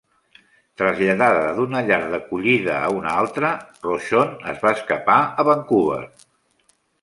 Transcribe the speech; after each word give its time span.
Traslladada 0.81 1.43
d'una 1.59 1.81
llar 1.89 1.99
d'acollida 2.13 2.77
a 2.87 2.87
una 3.01 3.13
altra, 3.25 3.51
Rochon 3.85 4.33
es 4.55 4.65
va 4.65 4.73
escapar 4.79 5.19
a 5.29 5.47
Vancouver. 5.51 6.01